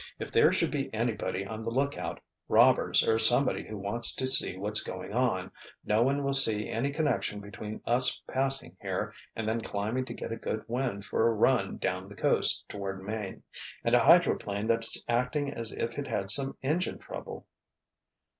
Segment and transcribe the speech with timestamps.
[0.17, 4.81] "If there should be anybody on the lookout—robbers or somebody who wants to see what's
[4.81, 10.15] going on—no one will see any connection between us passing here and then climbing to
[10.15, 13.43] get a good wind for a run down the coast toward Maine,
[13.83, 17.45] and a hydroplane that's acting as if it had some engine trouble."